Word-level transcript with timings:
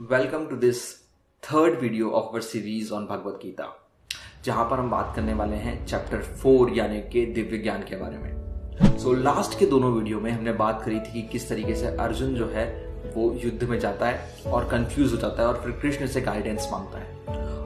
Welcome 0.00 0.46
to 0.46 0.56
this 0.56 0.96
third 1.42 1.78
video 1.80 2.10
of 2.10 2.24
our 2.24 2.40
series 2.40 2.92
on 2.92 3.06
Bhagavad 3.06 3.40
Gita 3.42 3.88
जहाँ 4.44 4.70
पर 4.70 4.78
हम 4.78 4.90
बात 4.90 5.12
करने 5.16 5.34
वाले 5.34 5.56
हैं 5.56 5.86
चैप्टर 5.86 6.22
फोर 6.22 6.70
यानी 6.70 7.00
के 7.00 7.26
दिव्य 7.26 7.58
ज्ञान 7.58 7.82
के 7.82 7.96
बारे 7.96 8.18
में। 8.18 8.98
सो 8.98 9.14
so, 9.14 9.18
लास्ट 9.18 9.58
के 9.58 9.66
दोनों 9.66 9.92
वीडियो 9.92 10.20
में 10.20 10.30
हमने 10.32 10.52
बात 10.52 10.82
करी 10.82 11.00
थी 11.00 11.22
कि 11.22 11.22
किस 11.22 11.48
तरीके 11.48 11.74
से 11.74 11.86
अर्जुन 11.86 12.34
जो 12.34 12.48
है 12.48 12.66
वो 13.16 13.32
युद्ध 13.32 13.64
में 13.64 13.80
जाता 13.80 14.06
है 14.06 14.42
और 14.46 14.68
कंफ्यूज 14.68 15.12
हो 15.12 15.18
जाता 15.18 15.42
है 15.42 15.48
और 15.48 15.60
फिर 15.60 15.72
कृष्ण 15.72 16.06
से 16.06 16.20
गाइडेंस 16.20 16.68
माँगता 16.72 16.98
है। 16.98 17.18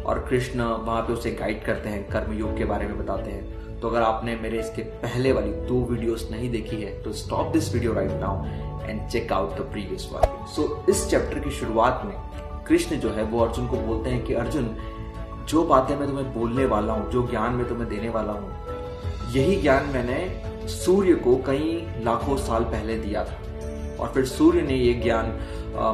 और 0.02 0.26
कृष्ण 0.30 0.60
वहाँ 0.62 1.02
पे 1.02 1.12
उसे 1.12 1.30
गाइड 1.30 1.64
करते 1.64 1.88
हैं 1.88 2.10
कर्म 2.10 2.32
योग 2.32 2.58
के 2.58 2.64
बारे 2.64 2.86
में 2.86 2.98
बताते 2.98 3.30
हैं। 3.30 3.61
तो 3.82 3.88
अगर 3.88 4.02
आपने 4.02 4.36
मेरे 4.36 4.60
इसके 4.60 4.82
पहले 4.82 5.32
वाली 5.32 5.52
दो 5.52 5.84
वीडियोस 5.84 6.28
नहीं 6.30 6.50
देखी 6.50 6.82
है 6.82 7.02
तो 7.02 7.12
stop 7.12 7.46
this 7.46 7.74
video 7.74 7.92
right 7.92 8.10
now 8.10 8.44
and 8.88 9.08
check 9.08 9.32
out 9.32 9.58
the 9.58 9.60
previous 9.60 10.08
one 10.12 10.46
so 10.46 10.84
इस 10.88 11.10
चैप्टर 11.10 11.38
की 11.38 11.50
शुरुआत 11.50 12.02
में 12.04 12.14
कृष्ण 12.66 12.96
जो 12.96 13.10
है, 13.10 13.22
वो 13.22 13.40
अर्जुन 13.40 13.66
को 13.66 13.76
बोलते 13.76 14.10
हैं 14.10 14.24
कि, 14.24 14.34
अर्जुन, 14.34 14.76
जो 15.48 15.64
बातें 15.64 15.96
मैं 15.96 16.08
तुम्हें 16.08 16.34
बोलने 16.34 16.66
वाला 16.66 16.92
हूँ, 16.92 17.10
जो 17.10 17.26
ज्ञान 17.26 17.52
मैं 17.52 17.68
तुम्हें 17.68 17.88
देने 17.88 18.08
वाला 18.08 18.32
हूँ, 18.32 18.52
यही 19.32 19.56
ज्ञान 19.56 19.86
मैंने 19.86 20.42
सूर्य 20.68 21.14
को 21.14 21.36
कई 21.36 21.86
लाखों 22.02 22.36
साल 22.36 22.64
पहले 22.64 22.96
दिया 22.96 23.24
था। 23.24 23.38
और 24.00 24.08
फिर 24.14 24.24
सूर्य 24.24 24.62
ने 24.62 24.74
ये 24.74 24.94
ज्ञान 24.94 25.26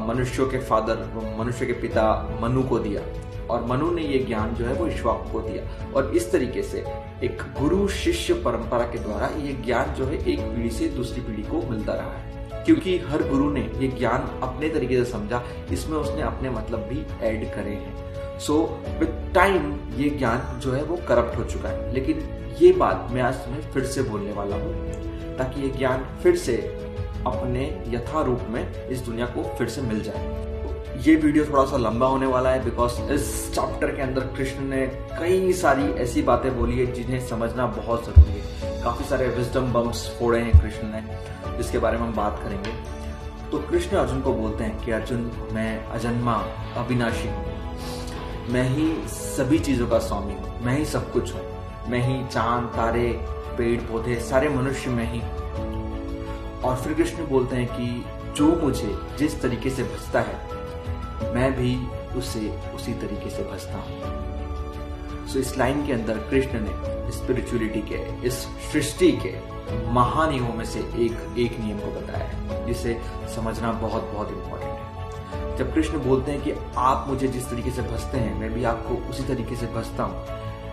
मनुष्यों 0.09 0.47
के 0.47 0.59
फादर 0.59 0.97
मनुष्य 1.39 1.67
के 1.67 1.73
पिता 1.73 2.39
मनु 2.43 2.63
को 2.63 2.79
दिया। 2.79 3.03
और 3.51 3.65
मनु 3.65 3.91
ने 3.91 4.03
ये 4.03 4.19
ज्ञान 4.19 4.55
जो 4.55 4.65
है 4.65 4.75
वो 4.75 4.87
ईश्वाक 4.87 5.29
को 5.33 5.41
दिया। 5.41 5.93
और 5.93 6.11
इस 6.17 6.33
तरीके 6.33 6.63
से 6.63 6.79
एक 7.25 7.43
गुरु 7.61 7.89
शिष्य 7.89 8.35
परंपरा 8.35 8.85
के 8.85 8.99
द्वारा 8.99 9.31
ये 9.43 9.53
ज्ञान 9.53 9.95
जो 9.95 10.05
है 10.05 10.29
एक 10.29 10.41
पीढ़ी 10.41 10.71
से 10.71 10.89
दूसरी 10.89 11.21
पीढ़ी 11.21 11.43
को 11.43 11.63
मिलता 11.71 11.93
रहा 11.93 12.13
है। 12.13 12.65
क्योंकि 12.65 12.99
हर 12.99 13.23
गुरु 13.29 13.51
ने 13.51 13.61
ये 13.61 13.89
ज्ञान 13.89 14.41
अपने 14.43 14.69
तरीके 14.69 15.05
से 15.05 15.11
समझा, 15.11 15.43
इसमें 15.73 15.99
उसने 15.99 16.23
अपने 16.23 16.51
मतलब 16.51 16.81
भी 16.81 17.27
ऐड 17.27 17.55
करे 17.55 17.71
हैं। 17.71 18.39
सो 18.39 18.83
विद 18.99 19.33
टाइम 19.35 19.79
ये 19.97 20.11
ज्ञान 20.11 20.61
जो 20.61 20.73
है 20.73 20.83
वो 20.85 20.97
करप्ट 20.97 21.39
हो 21.39 21.45
चुका 21.45 21.69
है। 21.69 21.95
लेकिन 21.95 22.29
ये 22.61 22.73
बात 22.73 23.09
मैं 23.11 23.23
आज 23.23 23.35
तुम्हें 23.35 23.71
फिर 23.73 23.85
से 23.85 24.03
बोलने 24.03 24.33
वाला 24.33 24.57
हूँ, 24.57 25.37
ताकि 25.37 25.63
ये 25.63 25.69
ज्ञान 25.69 26.05
फिर 26.23 26.37
से 26.37 26.57
अपने 27.27 27.85
यथा 27.89 28.23
रूप 28.23 28.41
में 28.49 28.89
इस 28.89 28.99
दुनिया 28.99 29.27
को 29.27 29.43
फिर 29.43 29.69
से 29.69 29.83
मिल 29.83 30.01
जाए। 30.01 30.48
ये 30.99 31.17
वीडियो 31.17 31.45
थोड़ा 31.45 31.65
सा 31.65 31.77
लंबा 31.77 32.07
होने 32.07 32.27
वाला 32.27 32.51
है 32.51 32.65
बिकॉज़ 32.65 33.01
इस 33.01 33.55
चैप्टर 33.55 33.97
के 33.97 34.03
अंदर 34.03 34.21
कृष्ण 34.21 34.61
ने 34.61 34.87
कई 34.87 35.53
सारी 35.53 35.83
ऐसी 35.83 36.23
बातें 36.23 36.59
बोली 36.59 36.79
है 36.79 36.93
जिन्हें 36.93 37.29
समझना 37.29 37.67
बहुत 37.67 38.05
ज़रूरी 38.05 38.33
है। 38.33 38.83
काफ़ी 38.83 39.05
सारे 39.05 39.29
विजडम 39.29 39.73
बम्स 39.73 40.17
फोड़े 40.19 40.41
हैं 40.41 40.63
कृष्ण 40.63 40.81
ने, 40.85 41.03
जिसके 41.57 41.79
बारे 41.79 41.99
में 41.99 42.07
हम 42.07 42.15
बात 42.15 42.41
करेंगे। 42.45 42.71
तो 43.51 43.59
कृष्ण 43.59 43.97
अर्जुन 43.97 44.21
को 44.21 44.35
बोलते 44.35 44.65
हैं 44.65 44.85
कि, 44.85 44.91
अर्जुन, 44.91 45.33
मैं 45.53 45.87
अजन्मा, 45.87 46.35
अविनाशी 46.77 47.29
हूँ। 47.29 47.45
मैं 48.49 48.69
ही 48.71 49.09
सभी 49.09 49.59
चीज़ों 49.59 49.89
का 49.89 49.99
स्वामी 49.99 50.35
हूँ। 50.35 50.65
मैं 50.65 50.79
ही 50.79 50.85
सब 50.85 51.13
कुछ 51.13 51.35
हूँ। 51.35 51.43
मैं 51.89 52.01
ही 52.01 52.29
चाँद, 52.29 52.69
तारे, 52.77 53.21
पेड़, 53.59 53.81
पौधे, 53.81 54.15
सारे 54.15 54.49
मनुष्य 54.49 54.91
में 54.91 55.13
ही। 55.13 55.21
और 56.61 56.77
फिर 56.77 56.95
कृष्ण 56.95 57.27
बोलते 57.27 57.57
हैं 57.57 57.67
कि, 57.67 58.05
जो 58.37 58.47
मुझे 58.47 58.99
जिस 59.19 59.43
तरीके 59.43 59.71
से 59.71 59.83
भजता 59.83 60.21
है 60.21 60.58
मैं 61.25 61.53
भी 61.53 61.77
उसे 62.19 62.49
उसी 62.75 62.93
तरीके 62.93 63.31
से 63.31 63.43
भजता 63.43 63.79
हूँ। 63.79 65.27
सो 65.29 65.39
इस 65.39 65.57
लाइन 65.59 65.87
के 65.87 65.93
अंदर 65.93 66.19
कृष्ण 66.31 66.61
ने 66.61 67.13
स्पिरिचुअलिटी 67.13 67.81
के, 67.81 68.27
इस 68.27 68.35
सृष्टि 68.73 69.13
के 69.13 69.35
महानियमों 69.93 70.55
में 70.55 70.65
से 70.65 70.81
एक 70.81 71.39
एक 71.39 71.59
नियम 71.61 71.79
को 71.79 71.91
बताया 71.91 72.25
है, 72.25 72.67
जिसे 72.67 73.01
समझना 73.35 73.73
बहुत 73.73 74.11
बहुत 74.15 74.29
इंपॉर्टेंट 74.29 74.73
है। 74.73 75.57
जब 75.57 75.75
कृष्ण 75.75 75.99
बोलते 75.99 76.33
हैं 76.33 76.43
कि 76.43 76.53
आप 76.77 77.09
मुझे 77.09 77.29
जिस 77.29 77.49
तरीके 77.51 77.71
से 77.71 77.83
भसते 77.83 78.19
हैं, 78.19 78.35
मैं 78.35 78.53
भी 78.55 78.65
आपको 78.65 78.95
उसी 79.11 79.23
तरीके 79.25 79.57
से 79.57 79.67
भसता 79.67 80.03
हूँ 80.03 80.25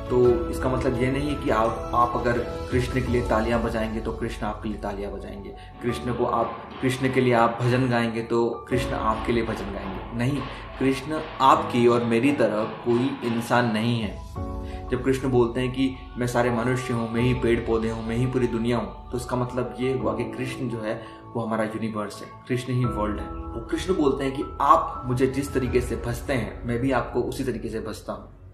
तो 0.09 0.49
इसका 0.49 0.69
मतलब 0.69 1.01
ये 1.01 1.11
नहीं 1.11 1.29
है 1.29 1.43
कि 1.43 1.49
आप 1.49 1.91
आप 1.95 2.13
अगर 2.15 2.39
कृष्ण 2.71 3.01
के 3.01 3.11
लिए 3.11 3.21
तालियाँ 3.21 3.61
बजाएँगे 3.63 3.99
तो 3.99 4.11
कृष्ण 4.11 4.45
आपके 4.45 4.69
लिए 4.69 4.77
तालियाँ 4.77 5.11
बजाएँगे। 5.11 5.55
कृष्ण 5.83 6.13
को 6.13 6.25
आप, 6.25 6.69
कृष्ण 6.81 7.13
के 7.13 7.21
लिए 7.21 7.33
आप 7.33 7.57
भजन 7.61 7.89
गाएँगे 7.89 8.21
तो 8.23 8.49
कृष्ण 8.69 8.93
आपके 8.93 9.33
लिए 9.33 9.43
भजन 9.43 9.73
गाएँगे। 9.73 10.17
नहीं, 10.17 10.41
कृष्ण 10.79 11.21
आपकी 11.41 11.87
और 11.87 12.03
मेरी 12.03 12.31
तरह 12.31 12.63
कोई 12.85 13.09
इंसान 13.23 13.71
नहीं 13.73 13.99
है। 14.01 14.89
जब 14.89 15.03
कृष्ण 15.03 15.29
बोलते 15.29 15.61
हैं 15.61 15.71
कि 15.71 15.95
मैं 16.17 16.27
सारे 16.27 16.51
मनुष्य 16.51 16.93
हूँ, 16.93 17.09
मैं 17.11 17.21
ही 17.21 17.33
पेड़ 17.33 17.59
पौधे 17.59 17.89
हूँ, 17.89 18.05
मैं 18.07 18.15
ही 18.15 18.25
पूरी 18.25 18.47
दुनिया 18.47 18.77
हूँ 18.77 19.11
तो 19.11 19.17
इसका 19.17 19.35
मतलब 19.35 19.75
ये 19.79 19.93
हुआ 19.93 20.15
कि 20.17 20.23
कृष्ण 20.23 20.69
जो 20.69 20.81
है, 20.81 21.01
वो 21.33 21.41
हमारा 21.41 21.63
यूनिवर्स 21.63 22.21
है। 22.21 22.29
कृष्ण 22.47 22.73
ही 22.73 22.85
वर्ल्ड 22.85 23.19
है। 23.19 23.27
वो 23.27 23.67
कृष्ण 23.71 23.93
बोलते 23.93 24.23
हैं 24.23 24.35
कि 24.35 24.43
आप 24.61 25.03
मुझे 25.05 25.27
जिस 25.27 25.53
तरीके 25.53 25.81
से 25.81 25.95
भसते 25.95 26.33
हैं, 26.33 26.65
मैं 26.67 26.79
भी 26.79 26.91
आपको 26.91 27.21
उसी 27.21 27.43
तरीके 27.43 27.69
से 27.69 27.79
भसता 27.79 28.13
हूँ। 28.13 28.44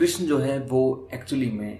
कृष्ण 0.00 0.24
जो 0.24 0.38
है 0.38 0.58
वो 0.58 1.08
एक्चुअली 1.14 1.50
में 1.50 1.78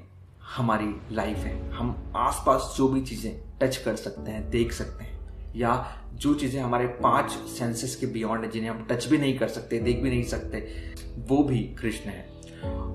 हमारी 0.56 1.14
लाइफ 1.14 1.36
है। 1.36 1.70
हम 1.70 2.12
आसपास 2.16 2.74
जो 2.78 2.88
भी 2.88 3.00
चीज़ें 3.00 3.32
टच 3.60 3.76
कर 3.76 3.96
सकते 3.96 4.30
हैं, 4.30 4.50
देख 4.50 4.72
सकते 4.72 5.04
हैं, 5.04 5.20
या 5.56 5.92
जो 6.14 6.34
चीज़ें 6.34 6.62
हमारे 6.62 6.86
पाँच 6.86 7.30
सेंसेस 7.30 7.96
के 7.96 8.06
बियॉन्ड 8.06 8.44
है, 8.44 8.50
जिन्हें 8.50 8.70
हम 8.70 8.86
टच 8.90 9.06
भी 9.06 9.18
नहीं 9.18 9.38
कर 9.38 9.48
सकते, 9.48 9.78
देख 9.78 10.02
भी 10.02 10.10
नहीं 10.10 10.24
सकते, 10.24 10.66
वो 11.18 11.42
भी 11.42 11.58
कृष्ण 11.58 12.10
है। 12.10 12.28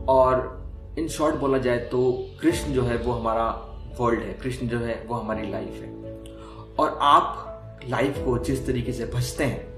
और 0.07 0.95
इन 0.99 1.07
शॉर्ट 1.07 1.35
बोला 1.35 1.57
जाए 1.57 1.77
तो 1.77 2.29
कृष्ण 2.41 2.73
जो 2.73 2.83
है 2.83 2.97
वो 2.97 3.11
हमारा 3.11 3.49
वर्ल्ड 3.99 4.19
है, 4.19 4.33
कृष्ण 4.33 4.67
जो 4.67 4.79
है 4.79 5.03
वो 5.07 5.15
हमारी 5.15 5.51
लाइफ 5.51 5.73
है। 5.73 5.93
और 6.79 6.97
आप 7.01 7.79
लाइफ 7.89 8.25
को 8.25 8.37
जिस 8.37 8.65
तरीके 8.67 8.93
से 8.93 9.05
भजते 9.05 9.43
हैं 9.43 9.74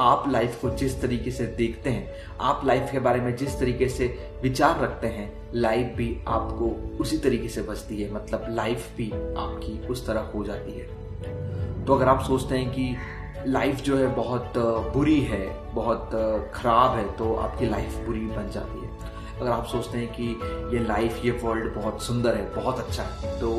आप 0.00 0.24
लाइफ 0.28 0.60
को 0.60 0.70
जिस 0.70 1.00
तरीके 1.02 1.30
से 1.30 1.46
देखते 1.56 1.90
हैं, 1.90 2.12
आप 2.40 2.64
लाइफ 2.66 2.88
के 2.92 2.98
बारे 2.98 3.20
में 3.20 3.34
जिस 3.36 3.58
तरीके 3.60 3.88
से 3.88 4.06
विचार 4.42 4.80
रखते 4.80 5.06
हैं 5.06 5.32
लाइफ 5.54 5.94
भी 5.96 6.16
आपको 6.28 6.68
उसी 7.00 7.18
तरीके 7.18 7.48
से 7.48 7.62
बचती 7.62 8.02
है 8.02 8.12
मतलब 8.12 8.46
लाइफ 8.50 8.88
भी 8.96 9.10
आपकी 9.10 9.78
उस 9.86 10.06
तरह 10.06 10.30
हो 10.34 10.44
जाती 10.44 10.72
है। 10.72 11.84
तो 11.84 11.94
अगर 11.94 12.08
आप 12.08 12.22
सोचते 12.22 12.58
हैं 12.58 12.70
कि 12.70 12.96
लाइफ 13.46 13.80
जो 13.80 13.96
है 13.96 14.06
बहुत 14.14 14.52
बुरी 14.94 15.20
है, 15.20 15.46
बहुत 15.74 16.10
खराब 16.54 16.96
है 16.96 17.10
तो 17.16 17.34
आपकी 17.34 17.68
लाइफ 17.68 17.98
बुरी 18.06 18.26
बन 18.26 18.50
जाती 18.50 18.80
है। 18.80 18.90
अगर 19.40 19.50
आप 19.50 19.66
सोचते 19.66 19.98
हैं 19.98 20.12
कि 20.12 20.76
ये 20.76 20.84
लाइफ 20.84 21.24
ये 21.24 21.30
वर्ल्ड 21.42 21.74
बहुत 21.74 22.02
सुंदर 22.02 22.36
है, 22.36 22.54
बहुत 22.54 22.78
अच्छा 22.78 23.02
है 23.02 23.40
तो 23.40 23.56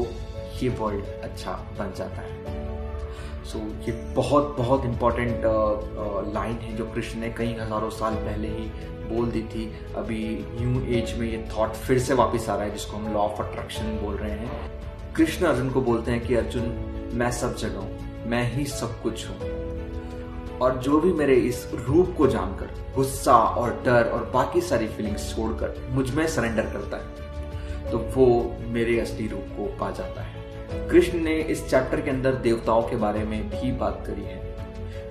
ये 0.64 0.70
वर्ल्ड 0.70 1.06
अच्छा 1.24 1.52
बन 1.80 1.94
जाता 1.98 2.22
है। 2.22 2.63
सो 3.44 3.60
so, 3.60 3.88
ये 3.88 3.92
बहुत 4.16 4.56
बहुत 4.58 4.86
इंपॉर्टेंट 4.86 5.42
लाइन 6.34 6.56
है 6.58 6.76
जो 6.76 6.86
कृष्ण 6.92 7.20
ने 7.20 7.30
कई 7.38 7.54
हज़ारों 7.54 7.90
साल 7.92 8.14
पहले 8.16 8.48
ही 8.50 8.70
बोल 9.08 9.32
दी 9.32 9.42
थी। 9.46 9.66
अभी 9.96 10.24
न्यू 10.52 10.82
एज 10.98 11.14
में 11.20 11.28
ये 11.28 11.44
थॉट 11.50 11.74
फिर 11.78 12.00
से 12.00 12.14
वापस 12.14 12.50
आ 12.50 12.56
रहा 12.56 12.66
है 12.66 12.72
जिसको 12.72 12.98
हम 12.98 13.14
लॉ 13.14 13.20
ऑफ़ 13.22 13.42
अट्रैक्शन 13.44 13.98
बोल 14.04 14.16
रहे 14.16 14.32
हैं। 14.32 14.72
कृष्ण 15.16 15.46
अर्जुन 15.46 15.70
को 15.70 15.82
बोलते 15.82 16.12
हैं 16.12 16.26
कि 16.28 16.36
अर्जुन 16.36 16.72
मैं 17.14 17.32
सब 17.32 17.56
जगह 17.56 17.80
हूँ 17.80 18.28
मैं 18.30 18.44
ही 18.52 18.66
सब 18.68 19.02
कुछ 19.02 19.28
हूँ। 19.30 19.52
और 20.62 20.78
जो 20.78 21.00
भी 21.00 21.12
मेरे 21.14 21.36
इस 21.48 21.68
रूप 21.76 22.14
को 22.18 22.28
जानकर 22.28 22.70
गुस्सा 22.96 23.36
और 23.36 23.82
डर 23.86 24.10
और 24.10 24.30
बाकी 24.34 24.62
सारी 24.62 24.88
फीलिंग्स 24.88 25.34
छोड़कर 25.36 25.76
मुझमें 25.92 26.26
सरेंडर 26.28 26.70
करता 26.74 26.98
है 26.98 27.92
तो 27.92 27.98
वो 28.16 28.28
मेरे 28.74 29.00
असली 29.00 29.28
रूप 29.28 29.48
को 29.58 29.66
पा 29.80 29.90
जाता 29.92 30.22
है। 30.22 30.43
कृष्ण 30.92 31.20
ने 31.20 31.36
इस 31.36 31.70
चैप्टर 31.70 32.02
के 32.02 32.10
अंदर 32.10 32.36
देवताओं 32.36 32.82
के 32.82 32.96
बारे 32.96 33.24
में 33.24 33.50
भी 33.50 33.72
बात 33.72 34.04
करी 34.08 34.24
है। 34.24 34.42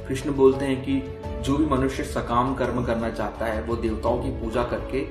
कृष्ण 0.08 0.32
बोलते 0.32 0.64
हैं 0.64 0.82
कि 0.84 1.42
जो 1.42 1.56
भी 1.56 1.66
मनुष्य 1.66 2.04
सकाम 2.04 2.54
कर्म 2.54 2.84
करना 2.84 3.10
चाहता 3.10 3.46
है, 3.46 3.62
वो 3.62 3.76
देवताओं 3.76 4.22
की 4.22 4.30
पूजा 4.40 4.62
करके 4.64 5.06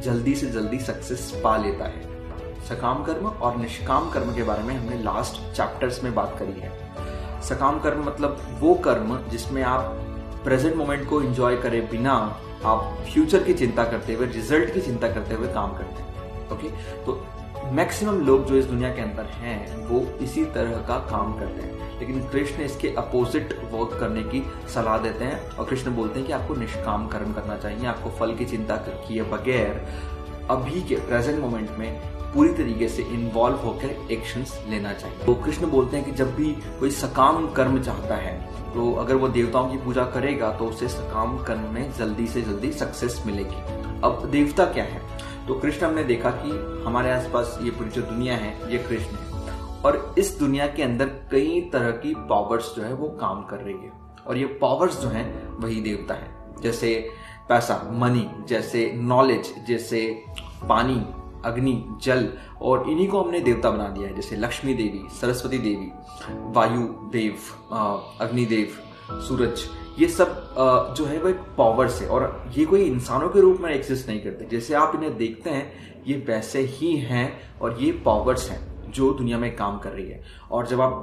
जल्दी 0.00 0.34
से 0.34 0.46
जल्दी 0.46 0.78
सक्सेस 0.78 1.30
पा 1.44 1.56
लेता 1.56 1.84
है। 1.84 2.14
सकाम 2.64 3.04
कर्म 3.04 3.26
और 3.26 3.56
निष्काम 3.56 4.10
कर्म 4.10 4.34
के 4.34 4.42
बारे 4.42 4.62
में 4.62 4.74
हमने 4.74 5.02
लास्ट 5.02 5.40
चैप्टर्स 5.56 6.02
में 6.04 6.14
बात 6.14 6.36
करी 6.38 6.60
है। 6.60 7.42
सकाम 7.42 7.78
कर्म 7.80 8.04
मतलब 8.04 8.58
वो 8.60 8.74
कर्म 8.74 9.18
जिसमें 9.28 9.62
आप 9.62 9.96
प्रेजेंट 10.44 10.76
मोमेंट 10.76 11.08
को 11.08 11.22
एंजॉय 11.22 11.56
करे 11.56 11.80
बिना 11.80 12.12
आप 12.64 12.96
फ्यूचर 13.04 13.42
की 13.42 13.54
चिंता 13.54 13.84
करते 13.84 14.14
हुए 14.14 14.26
रिज़ल्ट 14.26 14.72
की 14.74 14.80
चिंता 14.80 15.08
करते 15.08 15.34
हुए 15.34 15.48
काम 15.48 15.76
करते 15.78 16.02
हैं। 16.02 16.50
ओके 16.52 16.68
तो 17.04 17.12
मैक्सिमम 17.72 18.20
लोग 18.20 18.44
जो 18.46 18.56
इस 18.56 18.64
दुनिया 18.64 18.88
के 18.94 19.00
अंदर 19.00 19.24
हैं, 19.34 19.86
वो 19.86 20.00
इसी 20.18 20.44
तरह 20.44 20.76
का 20.88 20.98
काम 21.10 21.32
करते 21.38 21.62
हैं। 21.62 21.98
लेकिन 22.00 22.20
कृष्ण 22.28 22.62
इसके 22.62 22.88
अपोजिट 22.98 23.54
वर्क 23.72 23.96
करने 24.00 24.22
की 24.22 24.42
सलाह 24.74 24.98
देते 24.98 25.24
हैं 25.24 25.48
और 25.50 25.66
कृष्ण 25.66 25.94
बोलते 25.96 26.18
हैं 26.18 26.26
कि 26.26 26.32
आपको 26.32 26.54
निष्काम 26.54 27.06
कर्म 27.06 27.32
करना 27.32 27.56
चाहिए, 27.56 27.86
आपको 27.86 28.10
फल 28.10 28.34
की 28.34 28.44
चिंता 28.44 28.76
किए 28.76 29.22
बगैर 29.22 29.86
अभी 30.50 30.82
के 30.82 30.96
प्रेजेंट 30.96 31.38
मोमेंट 31.40 31.70
में 31.70 32.00
पूरी 32.34 32.52
तरीके 32.54 32.88
से 32.88 33.02
इन्वॉल्व 33.02 33.56
होकर 33.56 34.12
एक्शंस 34.12 34.58
लेना 34.68 34.92
चाहिए। 34.92 35.24
तो 35.26 35.34
कृष्ण 35.34 35.70
बोलते 35.70 35.96
हैं 35.96 36.04
कि 36.06 36.12
जब 36.12 36.34
भी 36.36 36.52
कोई 36.80 36.90
सकाम 36.90 37.46
कर्म 37.52 37.82
चाहता 37.82 38.14
है 38.14 38.36
तो 38.74 38.92
अगर 38.94 39.14
वो 39.14 39.28
देवताओं 39.28 39.68
की 39.68 39.76
पूजा 39.76 40.04
करेगा 40.04 40.50
तो 40.52 40.64
उसे 40.64 40.88
सकाम 40.88 41.38
कर्म 41.44 41.72
में 41.74 41.92
जल्दी 41.92 42.26
से 42.26 42.42
जल्दी 42.42 42.72
सक्सेस 42.72 43.22
मिलेगी। 43.26 43.62
अब 44.04 44.28
देवता 44.32 44.64
क्या 44.64 44.84
है? 44.84 45.00
तो 45.48 45.54
कृष्ण 45.54 45.86
हमने 45.86 46.04
देखा 46.04 46.30
कि 46.30 46.50
हमारे 46.86 47.10
आसपास 47.10 47.58
ये 47.62 47.70
पूरी 47.70 47.90
जो 47.90 48.02
दुनिया 48.02 48.36
है, 48.36 48.72
ये 48.72 48.78
कृष्ण 48.78 49.16
है। 49.16 49.32
और 49.82 50.14
इस 50.18 50.38
दुनिया 50.38 50.66
के 50.66 50.82
अंदर 50.82 51.06
कई 51.06 51.60
तरह 51.72 51.90
की 51.90 52.14
पावर्स 52.14 52.74
जो 52.76 52.82
है, 52.82 52.94
वो 52.94 53.08
काम 53.08 53.42
कर 53.42 53.56
रही 53.56 53.74
है। 53.74 53.92
और 54.26 54.36
ये 54.36 54.46
पावर्स 54.46 55.00
जो 55.00 55.08
है, 55.08 55.24
वही 55.50 55.80
देवता 55.80 56.14
है। 56.14 56.54
जैसे 56.62 57.10
पैसा 57.48 57.90
मनी 57.92 58.30
जैसे 58.48 58.92
नॉलेज 58.94 59.66
जैसे 59.66 60.24
पानी, 60.68 61.06
अग्नि, 61.44 61.96
जल, 62.02 62.32
और 62.62 62.90
इन्हीं 62.90 63.08
को 63.08 63.22
हमने 63.22 63.40
देवता 63.40 63.70
बना 63.70 63.88
दिया 63.88 64.08
है। 64.08 64.14
जैसे 64.14 64.36
लक्ष्मी 64.36 64.74
देवी, 64.74 65.08
सरस्वती 65.20 65.58
देवी, 65.58 65.90
वायु 66.32 66.80
देव 67.12 67.36
अग्निदेव, 68.20 68.78
सूरज 69.20 69.85
ये 69.98 70.08
सब 70.08 70.94
जो 70.98 71.04
है 71.04 71.18
वो 71.18 71.28
एक 71.28 71.40
पावर्स 71.58 72.00
है 72.02 72.08
और 72.08 72.52
ये 72.56 72.64
कोई 72.64 72.82
इंसानों 72.82 73.28
के 73.28 73.40
रूप 73.40 73.60
में 73.60 73.70
एग्जिस्ट 73.70 74.08
नहीं 74.08 74.20
करते। 74.20 74.46
जैसे 74.50 74.74
आप 74.74 74.92
इन्हें 74.94 75.16
देखते 75.16 75.50
हैं, 75.50 75.72
ये 76.06 76.16
वैसे 76.26 76.60
ही 76.60 76.96
हैं 76.96 77.28
और 77.60 77.78
ये 77.80 77.92
पावर्स 78.04 78.50
हैं 78.50 78.90
जो 78.90 79.10
दुनिया 79.12 79.38
में 79.38 79.54
काम 79.56 79.78
कर 79.78 79.90
रही 79.90 80.08
है। 80.08 80.22
और 80.50 80.66
जब 80.66 80.80
आप 80.80 81.02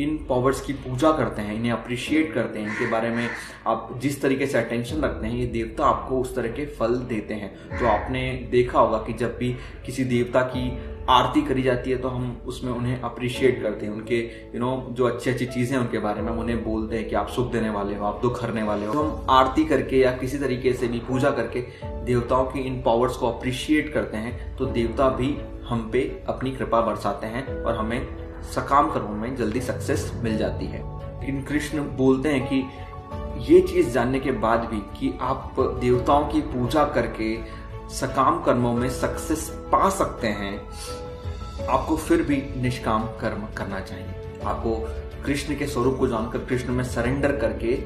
इन 0.00 0.16
पावर्स 0.28 0.60
की 0.60 0.72
पूजा 0.72 1.10
करते 1.12 1.42
हैं, 1.42 1.54
इन्हें 1.54 1.72
अप्रिशिएट 1.72 2.32
करते 2.34 2.58
हैं, 2.58 2.66
इनके 2.66 2.90
बारे 2.90 3.10
में 3.10 3.28
आप 3.66 3.90
जिस 4.02 4.20
तरीके 4.22 4.46
से 4.46 4.58
अटेंशन 4.58 5.02
रखते 5.02 5.26
हैं, 5.26 5.34
ये 5.34 5.46
देवता 5.46 5.84
आपको 5.84 6.20
उस 6.20 6.34
तरह 6.36 6.48
के 6.48 6.66
फल 6.78 6.96
देते 7.08 7.34
हैं। 7.34 7.78
तो 7.78 7.86
आपने 7.86 8.32
देखा 8.50 8.80
होगा 8.80 8.98
कि 8.98 9.12
जब 9.12 9.36
भी 9.38 9.52
किसी 9.86 10.04
देवता 10.04 10.42
की 10.46 10.68
आरती 11.08 11.42
करी 11.42 11.62
जाती 11.62 11.90
है 11.90 11.96
तो 11.98 12.08
हम 12.08 12.40
उसमें 12.46 12.72
उन्हें 12.72 13.00
अप्रिशिएट 13.00 13.62
करते 13.62 13.86
हैं। 13.86 13.92
उनके 13.92 14.18
यू 14.54 14.60
नो 14.60 14.86
जो 14.90 15.06
अच्छी 15.06 15.30
अच्छी 15.30 15.46
चीज़ें 15.46 15.76
हैं, 15.76 15.84
उनके 15.84 15.98
बारे 15.98 16.22
में 16.22 16.30
हम 16.32 16.38
उन्हें 16.38 16.62
बोलते 16.64 16.96
हैं 16.96 17.08
कि 17.08 17.14
आप 17.14 17.28
सुख 17.28 17.50
देने 17.52 17.70
वाले 17.70 17.94
हो, 17.94 18.04
आप 18.04 18.20
दुख 18.22 18.42
हरने 18.42 18.62
वाले 18.62 18.86
हो। 18.86 18.92
तो 18.92 19.02
हम 19.02 19.26
आरती 19.30 19.64
करके 19.64 20.00
या 20.00 20.12
किसी 20.12 20.38
तरीके 20.38 20.72
से 20.72 20.88
भी 20.88 20.98
पूजा 20.98 21.30
करके 21.30 21.64
देवताओं 22.04 22.44
की 22.44 22.60
इन 22.60 22.80
पावर्स 22.82 23.16
को 23.16 23.30
अप्रिशिएट 23.30 23.92
करते 23.94 24.16
हैं 24.16 24.56
तो 24.56 24.66
देवता 24.68 25.08
भी 25.08 25.36
हम 25.68 25.88
पे 25.92 26.00
अपनी 26.28 26.50
कृपा 26.50 26.80
बरसाते 26.80 27.26
हैं 27.26 27.46
और 27.54 27.76
हमें 27.76 28.06
सकाम 28.54 28.90
कर्मों 28.90 29.16
में 29.16 29.34
जल्दी 29.36 29.60
सक्सेस 29.60 30.10
मिल 30.24 30.36
जाती 30.38 30.66
है। 30.66 30.80
लेकिन 31.20 31.42
कृष्ण 31.42 31.82
बोलते 31.96 32.28
हैं 32.28 32.46
कि 32.46 32.64
ये 33.50 33.60
चीज़ 33.60 33.90
जानने 33.90 34.20
के 34.20 34.32
बाद 34.40 34.64
भी 34.64 34.78
कि 34.98 35.12
आप 35.20 35.56
देवताओं 35.80 36.26
की 36.28 36.40
पूजा 36.40 36.84
करके 36.84 37.34
सकाम 37.92 38.42
कर्मों 38.42 38.72
में 38.72 38.90
सक्सेस 38.90 39.48
पा 39.72 39.88
सकते 39.90 40.26
हैं। 40.26 41.66
आपको 41.66 41.96
फिर 41.96 42.22
भी 42.22 42.42
निष्काम 42.56 43.02
कर्म 43.20 43.46
करना 43.56 43.80
चाहिए। 43.80 44.38
आपको 44.44 44.76
कृष्ण 45.26 45.56
के 45.56 45.66
स्वरूप 45.66 45.98
को 45.98 46.06
जानकर 46.06 46.38
कृष्ण 46.38 46.72
में 46.72 46.84
सरेंडर 46.84 47.36
करके 47.36 47.76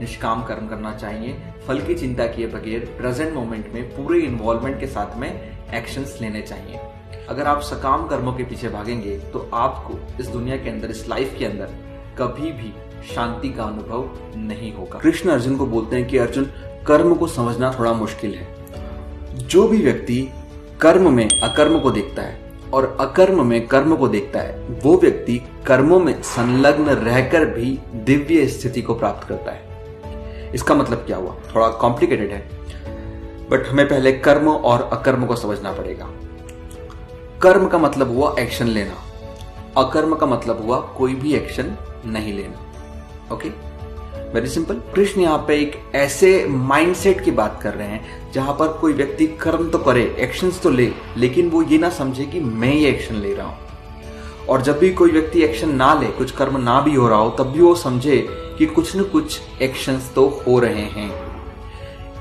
निष्काम 0.00 0.44
कर्म 0.44 0.68
करना 0.68 0.94
चाहिए। 0.96 1.52
फल 1.66 1.80
की 1.80 1.94
चिंता 1.94 2.26
किए 2.26 2.46
बगैर 2.46 2.94
प्रेजेंट 2.98 3.34
मोमेंट 3.34 3.72
में 3.74 3.88
पूरे 3.96 4.20
इन्वॉल्वमेंट 4.20 4.80
के 4.80 4.86
साथ 4.86 5.16
में 5.16 5.30
एक्शंस 5.74 6.18
लेने 6.20 6.42
चाहिए। 6.42 6.80
अगर 7.28 7.46
आप 7.46 7.60
सकाम 7.60 8.06
कर्मों 8.06 8.32
के 8.32 8.44
पीछे 8.44 8.68
भागेंगे 8.68 9.18
तो 9.18 9.50
आपको 9.54 9.98
इस 10.20 10.26
दुनिया 10.26 10.56
के 10.56 10.70
अंदर, 10.70 10.90
इस 10.90 11.08
लाइफ 11.08 11.36
के 11.38 11.44
अंदर 11.44 11.66
कभी 12.18 12.52
भी 12.52 12.72
शांति 13.14 13.48
का 13.48 13.64
अनुभव 13.64 14.10
नहीं 14.36 14.74
होगा। 14.74 14.98
कृष्ण 14.98 15.30
अर्जुन 15.30 15.56
को 15.56 15.66
बोलते 15.66 15.96
हैं 15.96 16.08
कि, 16.08 16.18
अर्जुन, 16.18 16.44
कर्म 16.86 17.14
को 17.14 17.26
समझना 17.26 17.76
थोड़ा 17.78 17.92
मुश्किल 17.92 18.34
है। 18.34 18.55
जो 19.36 19.68
भी 19.68 19.82
व्यक्ति 19.82 20.28
कर्म 20.80 21.12
में 21.12 21.28
अकर्म 21.42 21.78
को 21.78 21.90
देखता 21.90 22.22
है 22.22 22.52
और 22.72 22.96
अकर्म 23.00 23.46
में 23.46 23.66
कर्म 23.66 23.96
को 23.96 24.08
देखता 24.08 24.40
है, 24.40 24.68
वो 24.82 24.98
व्यक्ति 24.98 25.42
कर्मों 25.66 26.00
में 26.00 26.22
संलग्न 26.22 26.84
रहकर 26.84 27.44
भी 27.44 27.78
दिव्य 27.94 28.46
स्थिति 28.46 28.82
को 28.82 28.94
प्राप्त 28.94 29.28
करता 29.28 29.52
है। 29.52 29.66
इसका 30.54 30.74
मतलब 30.74 30.98
क्या 30.98 31.16
हुआ? 31.16 31.34
थोड़ा 31.54 31.68
कॉम्प्लिकेटेड 31.68 32.30
है। 32.30 32.50
बट 33.50 33.66
हमें 33.66 33.88
पहले 33.88 34.12
कर्म 34.12 34.48
और 34.48 34.82
अकर्म 34.92 35.26
को 35.26 35.36
समझना 35.36 35.72
पड़ेगा। 35.72 36.10
कर्म 37.42 37.68
का 37.68 37.78
मतलब 37.78 38.16
हुआ 38.16 38.36
एक्शन 38.38 38.66
लेना। 38.66 38.94
अकर्म 39.82 40.14
का 40.14 40.26
मतलब 40.26 40.66
हुआ 40.66 40.80
कोई 40.80 41.14
भी 41.14 41.34
एक्शन 41.34 41.76
नहीं 42.06 42.32
लेना। 42.32 42.72
ओके 43.34 43.65
वेरी 44.26 44.48
सिंपल 44.48 44.80
कृष्ण 44.94 45.20
यहाँ 45.20 45.38
पे 45.48 45.56
एक 45.60 45.76
ऐसे 45.94 46.44
माइंडसेट 46.46 47.20
की 47.24 47.30
बात 47.30 47.60
कर 47.62 47.74
रहे 47.74 47.88
हैं, 47.88 48.32
जहाँ 48.32 48.54
पर 48.54 48.72
कोई 48.80 48.92
व्यक्ति 48.92 49.26
कर्म 49.40 49.68
तो 49.70 49.78
करे 49.78 50.02
एक्शन 50.20 50.50
तो 50.62 50.70
ले, 50.70 50.90
लेकिन 51.16 51.48
वो 51.50 51.62
ये 51.62 51.78
ना 51.78 51.90
समझे 51.90 52.24
कि 52.24 52.40
मैं 52.40 52.72
ये 52.74 52.88
एक्शन 52.88 53.14
ले 53.14 53.34
रहा 53.34 53.46
हूँ। 53.46 53.64
और 54.48 54.62
जब 54.62 54.78
भी 54.78 54.92
कोई 54.92 55.10
व्यक्ति 55.10 55.42
एक्शन 55.42 55.74
ना 55.74 55.92
ले, 55.94 56.06
कुछ 56.08 56.30
कर्म 56.30 56.56
ना 56.56 56.80
भी 56.80 56.94
हो 56.94 57.08
रहा 57.08 57.18
हो, 57.18 57.30
तब 57.30 57.50
भी 57.52 57.60
वो 57.60 57.74
समझे 57.74 58.16
कि 58.58 58.66
कुछ 58.66 58.96
न 58.96 59.02
कुछ 59.02 59.40
एक्शन 59.62 60.00
तो 60.14 60.26
हो 60.46 60.58
रहे 60.58 60.84
हैं। 60.90 61.10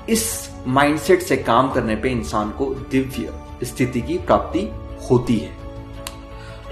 इस 0.09 0.49
माइंडसेट 0.67 1.21
से 1.21 1.37
काम 1.37 1.71
करने 1.71 1.95
पे 1.95 2.09
इंसान 2.09 2.49
को 2.51 2.73
दिव्य 2.91 3.65
स्थिति 3.65 4.01
की 4.01 4.17
प्राप्ति 4.17 4.69
होती 5.09 5.37
है। 5.37 5.51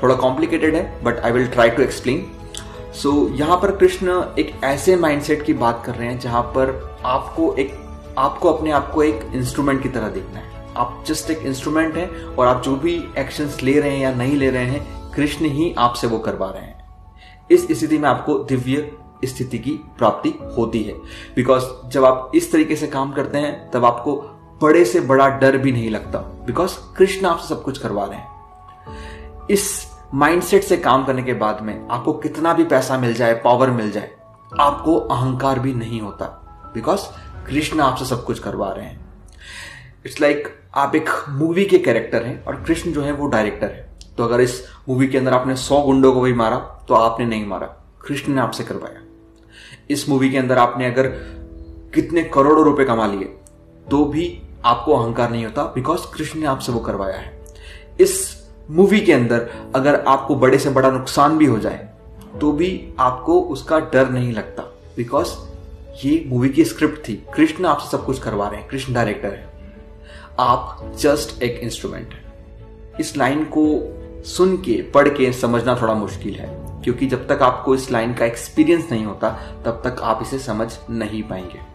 थोड़ा 0.03 0.15
कॉम्प्लिकेटेड 0.15 0.75
है 0.75 1.03
but 1.03 1.19
I 1.19 1.31
will 1.31 1.47
try 1.47 1.69
to 1.69 1.81
explain 1.83 2.25
so 2.94 3.30
यहाँ 3.30 3.57
पर 3.57 3.75
कृष्ण 3.75 4.24
एक 4.40 4.63
ऐसे 4.63 4.95
माइंडसेट 4.95 5.44
की 5.44 5.54
बात 5.54 5.84
कर 5.86 5.95
रहे 5.95 6.07
हैं 6.07 6.19
जहाँ 6.19 6.44
पर 6.44 6.98
आपको 7.06 7.54
एक, 7.54 7.74
आपको 8.18 8.54
अपने 8.54 8.72
आप 8.72 8.92
को 8.92 9.04
एक 9.04 9.31
इंस्ट्रूमेंट 9.34 9.84
की 9.84 9.90
तरह 9.90 10.07
देखना 10.07 10.40
है। 10.40 10.74
आप 10.78 11.04
जस्ट 11.07 11.31
एक 11.31 11.38
इंस्ट्रूमेंट 11.38 11.95
है 11.95 12.25
और 12.25 12.48
आप 12.48 12.62
जो 12.63 12.75
भी 12.75 13.10
एक्शंस 13.18 13.63
ले 13.63 13.80
रहे 13.80 13.92
हैं 13.92 14.00
या 14.00 14.13
नहीं 14.13 14.36
ले 14.36 14.50
रहे 14.50 14.66
हैं, 14.66 15.12
कृष्ण 15.12 15.45
ही 15.45 15.75
आपसे 15.78 16.07
वो 16.07 16.19
करवा 16.19 16.50
रहे 16.50 16.62
हैं। 16.62 16.86
इस 17.51 17.80
स्थिति 17.80 17.98
में 17.98 18.10
आपको 18.10 18.34
दिव्य 18.40 18.92
स्थिति 19.25 19.60
की 19.60 19.72
प्राप्ति 19.72 20.34
होती 20.57 20.84
है। 20.84 20.94
बिकॉज़ 21.36 21.89
जब 21.89 22.06
आप 22.06 22.31
इस 22.36 22.51
तरीके 22.51 22.75
से 22.75 22.88
काम 22.88 23.12
करते 23.12 23.38
हैं, 23.38 23.72
तब 23.72 23.86
आपको 23.86 24.16
बड़े 24.62 24.86
से 24.86 25.00
बड़ा 25.00 25.30
डर 25.30 25.57
भी 25.57 25.72
नहीं 25.72 25.89
लगता। 25.89 26.19
बिकॉज़ 26.19 26.72
कृष्ण 26.98 27.25
आपसे 27.25 27.48
सब 27.48 27.63
कुछ 27.63 27.78
करवा 27.78 28.06
रहे 28.06 28.19
हैं। 28.19 28.28
इस 29.50 29.93
माइंडसेट 30.13 30.63
से 30.63 30.77
काम 30.77 31.06
करने 31.06 31.24
के 31.24 31.33
बाद 31.33 31.62
में 31.62 31.88
आपको 31.89 32.13
कितना 32.13 32.54
भी 32.54 32.63
पैसा 32.63 32.98
मिल 32.98 33.13
जाए 33.13 33.33
पावर 33.33 33.69
मिल 33.69 33.92
जाए 33.92 34.12
आपको 34.60 34.95
अहंकार 34.95 35.60
भी 35.60 35.74
नहीं 35.74 36.01
होता 36.01 36.25
बिकॉज़ 36.74 37.01
कृष्ण 37.48 37.80
आपसे 37.80 38.06
सब 38.06 38.25
कुछ 38.25 38.39
करवा 38.39 38.71
रहे 38.71 38.86
हैं। 38.86 39.06
इट्स 40.06 40.21
लाइक 40.21 40.44
like, 40.44 40.56
आप 40.75 40.95
एक 40.95 41.10
मूवी 41.30 41.65
के 41.65 41.77
कैरेक्टर 41.77 42.24
हैं 42.24 42.45
और 42.45 42.63
कृष्ण 42.63 42.92
जो 42.92 43.01
है 43.01 43.12
वो 43.12 43.27
डायरेक्टर 43.27 43.68
है। 43.68 43.89
तो 44.18 44.24
अगर 44.24 44.42
इस 44.42 44.68
मूवी 44.89 45.07
के 45.07 45.18
अंदर 45.18 45.33
आपने 45.33 45.56
सौ 45.56 45.81
गुंडों 45.81 46.13
को 46.13 46.21
भी 46.21 46.33
मारा 46.33 46.57
तो 46.88 46.94
आपने 46.94 47.25
नहीं 47.25 47.45
मारा। 47.45 47.68
कृष्ण 48.07 48.33
ने 48.33 48.42
आपसे 48.42 48.63
करवाया। 48.63 49.01
इस 49.89 50.10
मूवी 50.10 50.30
के 50.30 50.38
अंदर 50.38 50.57
आपने 50.57 50.86
अगर 50.86 51.07
कितने 51.94 52.24
करोड़ों 52.24 52.65
रुपए 52.65 52.86
कमा 52.86 53.07
लिए 53.07 53.38
तो 53.92 54.06
भी 54.06 54.42
आपको 54.65 54.95
अहंकार 54.95 55.31
नहीं 55.31 55.45
होता 55.45 55.63
बिकॉज़ 55.63 56.00
कृष्ण 56.13 56.39
ने 56.39 56.45
आपसे 56.45 56.71
वो 56.71 56.80
करवाया 56.80 57.18
है। 57.18 57.45
इस 58.00 58.43
मूवी 58.71 59.00
के 59.00 59.13
अंदर 59.13 59.50
अगर 59.75 60.04
आपको 60.07 60.36
बड़े 60.36 60.57
से 60.57 60.69
बड़ा 60.69 60.92
नुकसान 60.92 61.38
भी 61.38 61.45
हो 61.45 61.60
जाए 61.60 61.89
तो 62.42 62.51
भी 62.51 62.94
आपको 63.00 63.42
उसका 63.42 63.80
डर 63.80 64.10
नहीं 64.10 64.33
लगता। 64.33 64.63
बिकॉज़ 64.98 65.27
ये 66.06 66.25
मूवी 66.27 66.50
की 66.50 66.65
स्क्रिप्ट 66.65 67.10
थी। 67.10 67.25
कृष्ण 67.36 67.65
आपसे 67.65 67.89
सब 67.89 68.06
कुछ 68.06 68.19
करवा 68.19 68.50
रहे 68.50 68.62
हैं। 68.62 68.69
कृष्ण 68.69 68.94
डायरेक्टर 68.94 69.27
है। 69.27 69.53
आप 70.39 70.93
जस्ट 71.00 71.43
एक 71.43 71.60
इंस्ट्रूमेंट 71.60 72.13
है। 72.13 72.24
इस 73.00 73.17
लाइन 73.17 73.43
को 73.58 73.93
सुन 74.24 74.58
के, 74.58 74.82
पढ़ 74.82 75.10
के 75.10 75.34
समझना 75.34 75.79
थोड़ा 75.82 75.93
मुश्किल 75.93 76.34
है। 76.34 76.82
क्योंकि 76.84 77.05
जब 77.05 77.27
तक 77.27 77.39
आपको 77.41 77.75
इस 77.75 77.91
लाइन 77.91 78.13
का 78.13 78.25
एक्सपीरियंस 78.25 78.88
नहीं 78.91 79.05
होता, 79.05 79.29
तब 79.65 79.72
तक 79.72 80.01
आप 80.01 80.20
इसे 80.22 80.39
समझ 80.39 80.77
नहीं 80.89 81.24
पाएँगे। 81.24 81.73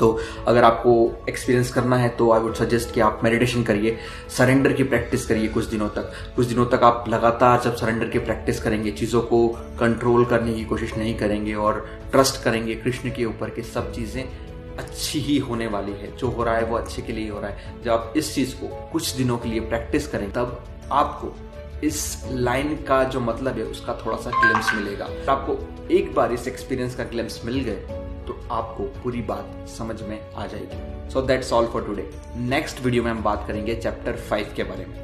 तो 0.00 0.18
अगर 0.46 0.64
आपको 0.64 0.92
एक्सपीरियंस 1.28 1.72
करना 1.72 1.96
है 1.96 2.08
तो 2.08 2.30
आई 2.32 2.40
वुड 2.40 2.54
सजेस्ट 2.54 2.94
कि 2.94 3.00
आप 3.00 3.20
मेडिटेशन 3.24 3.62
करिए 3.62 3.96
सरेंडर 4.36 4.72
की 4.72 4.82
प्रैक्टिस 4.84 5.26
करिए 5.26 5.48
कुछ 5.48 5.64
दिनों 5.64 5.88
तक। 5.88 6.12
कुछ 6.36 6.46
दिनों 6.46 6.66
तक 6.66 6.82
आप 6.84 7.04
लगातार 7.08 7.60
जब 7.60 7.76
सरेंडर 7.76 8.08
की 8.08 8.18
प्रैक्टिस 8.18 8.62
करेंगे, 8.62 8.90
चीज़ों 8.92 9.22
को 9.22 9.46
कंट्रोल 9.80 10.24
करने 10.24 10.54
की 10.54 10.64
कोशिश 10.64 10.96
नहीं 10.96 11.14
करेंगे 11.18 11.54
और 11.54 11.86
ट्रस्ट 12.12 12.42
करेंगे 12.42 12.74
कृष्ण 12.74 13.10
के 13.10 13.24
ऊपर 13.24 13.50
कि 13.50 13.62
सब 13.64 13.92
चीज़ें 13.92 14.22
अच्छी 14.78 15.20
ही 15.20 15.38
होने 15.38 15.66
वाली 15.66 15.92
है। 15.92 16.16
जो 16.16 16.28
हो 16.28 16.44
रहा 16.44 16.56
है 16.56 16.64
वो 16.64 16.76
अच्छे 16.76 17.02
के 17.02 17.12
लिए 17.12 17.30
हो 17.30 17.40
रहा 17.40 17.50
है। 17.50 17.74
जब 17.84 17.90
आप 17.90 18.12
इस 18.16 18.34
चीज़ 18.34 18.54
को 18.54 18.68
कुछ 18.92 19.10
दिनों 19.16 19.38
के 19.38 19.48
लिए 19.48 19.60
प्रैक्टिस 19.60 20.08
करें, 20.08 20.30
तब 20.32 20.64
आपको 20.92 21.34
इस 21.86 22.24
लाइन 22.30 22.74
का 22.88 23.02
जो 23.04 23.20
मतलब 23.20 23.58
है, 23.58 23.64
उसका 23.64 23.94
थोड़ा 24.06 24.16
सा 24.16 24.30
ग्लिम्स 24.30 24.72
मिलेगा। 24.74 25.08
आपको 25.32 25.58
एक 25.94 26.14
बार 26.14 26.32
इस 26.32 26.48
एक्सपीरियंस 26.48 26.94
का 26.94 27.04
ग्लिम्स 27.04 27.40
मिल 27.44 27.60
गए 27.60 27.97
तो 28.28 28.40
आपको 28.52 28.84
पूरी 29.02 29.20
बात 29.22 29.68
समझ 29.68 30.00
में 30.02 30.32
आ 30.34 30.46
जाएगी। 30.46 31.10
So 31.10 31.22
that's 31.22 31.52
all 31.52 31.66
for 31.66 31.84
today 31.84 32.08
next 32.36 32.80
video 32.80 33.02
में 33.02 33.10
हम 33.10 33.22
बात 33.22 33.46
करेंगे 33.48 33.74
चैप्टर 33.76 34.16
फाइव 34.30 34.52
के 34.56 34.64
बारे 34.64 34.86
में। 34.86 34.96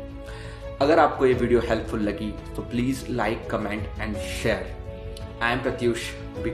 अगर 0.80 0.98
आपको 0.98 1.26
ये 1.26 1.34
वीडियो 1.34 1.60
हेल्पफुल 1.60 2.00
लगी 2.00 2.32
तो 2.56 2.62
please 2.62 3.04
like 3.10 3.50
comment 3.50 3.86
and 4.00 4.16
share 4.16 5.40
I 5.42 5.52
am 5.52 5.58
Pratyush 5.58 6.10
become 6.14 6.52